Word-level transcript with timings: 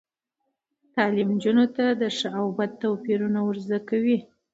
تعلیم 0.95 1.29
نجونو 1.35 1.65
ته 1.75 1.85
د 2.01 2.03
ښه 2.17 2.29
او 2.39 2.45
بد 2.57 2.71
توپیر 2.81 3.19
ور 3.45 3.55
زده 3.65 3.79
کوي. 3.89 4.17